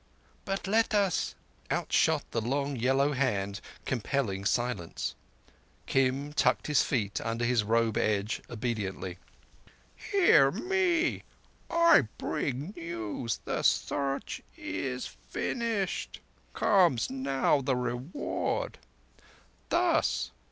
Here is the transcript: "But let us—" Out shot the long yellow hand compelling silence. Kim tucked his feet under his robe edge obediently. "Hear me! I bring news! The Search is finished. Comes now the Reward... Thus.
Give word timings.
"But 0.45 0.65
let 0.65 0.95
us—" 0.95 1.35
Out 1.69 1.93
shot 1.93 2.23
the 2.31 2.41
long 2.41 2.75
yellow 2.75 3.11
hand 3.13 3.61
compelling 3.85 4.45
silence. 4.45 5.13
Kim 5.85 6.33
tucked 6.33 6.65
his 6.65 6.81
feet 6.81 7.21
under 7.21 7.45
his 7.45 7.63
robe 7.63 7.97
edge 7.97 8.41
obediently. 8.49 9.19
"Hear 9.95 10.49
me! 10.49 11.21
I 11.69 12.07
bring 12.17 12.73
news! 12.75 13.41
The 13.45 13.61
Search 13.61 14.41
is 14.57 15.05
finished. 15.05 16.19
Comes 16.55 17.11
now 17.11 17.61
the 17.61 17.75
Reward... 17.75 18.79
Thus. 19.69 20.31